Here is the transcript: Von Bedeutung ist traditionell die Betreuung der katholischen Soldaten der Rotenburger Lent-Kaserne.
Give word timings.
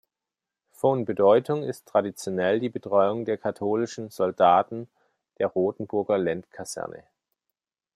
Von 0.71 1.05
Bedeutung 1.05 1.61
ist 1.61 1.85
traditionell 1.87 2.59
die 2.59 2.69
Betreuung 2.69 3.23
der 3.23 3.37
katholischen 3.37 4.09
Soldaten 4.09 4.89
der 5.37 5.45
Rotenburger 5.45 6.17
Lent-Kaserne. 6.17 7.03